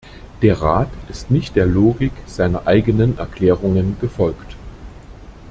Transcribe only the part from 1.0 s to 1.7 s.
ist nicht der